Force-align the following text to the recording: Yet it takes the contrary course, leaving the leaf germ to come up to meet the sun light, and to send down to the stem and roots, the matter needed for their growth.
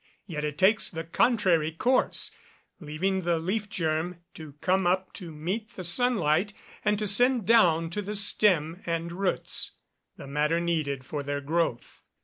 Yet 0.25 0.43
it 0.43 0.57
takes 0.57 0.89
the 0.89 1.03
contrary 1.03 1.71
course, 1.71 2.31
leaving 2.79 3.21
the 3.21 3.37
leaf 3.37 3.69
germ 3.69 4.17
to 4.33 4.53
come 4.53 4.87
up 4.87 5.13
to 5.13 5.31
meet 5.31 5.73
the 5.73 5.83
sun 5.83 6.17
light, 6.17 6.53
and 6.83 6.97
to 6.97 7.05
send 7.05 7.45
down 7.45 7.91
to 7.91 8.01
the 8.01 8.15
stem 8.15 8.81
and 8.87 9.11
roots, 9.11 9.73
the 10.17 10.25
matter 10.25 10.59
needed 10.59 11.03
for 11.05 11.21
their 11.21 11.39
growth. 11.39 12.01